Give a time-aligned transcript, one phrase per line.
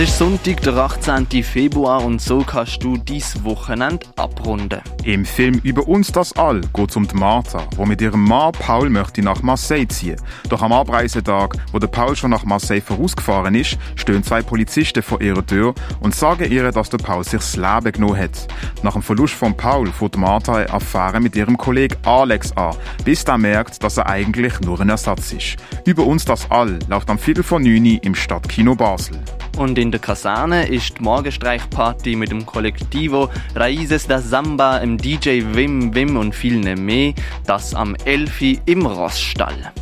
[0.00, 1.26] Es ist Sonntag, der 18.
[1.42, 4.80] Februar und so kannst du dies Wochenende abrunden.
[5.02, 8.52] Im Film Über uns das All geht es um die Martha, wo mit ihrem Mann
[8.52, 10.14] Paul möchte nach Marseille ziehen.
[10.50, 15.20] Doch am Abreisetag, wo der Paul schon nach Marseille vorausgefahren ist, stehen zwei Polizisten vor
[15.20, 18.46] ihrer Tür und sagen ihr, dass der Paul sich das Leben genommen hat.
[18.84, 23.24] Nach dem Verlust von Paul fährt Martha eine Affäre mit ihrem Kollegen Alex an, bis
[23.24, 25.56] er merkt, dass er eigentlich nur ein Ersatz ist.
[25.84, 29.18] Über uns das All läuft am Viertel von 9 im Stadtkino Basel.
[29.58, 35.42] Und in der Kaserne ist die Morgenstreichparty mit dem Kollektivo Raises da Samba, im DJ
[35.52, 37.12] Wim Wim und vielen mehr.
[37.44, 39.72] Das am Elfi im Rossstall.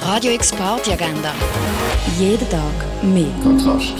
[0.00, 1.34] Radio X Party Agenda.
[2.18, 2.62] Jeden Tag
[3.02, 3.26] mehr.
[3.42, 3.92] Kontrast.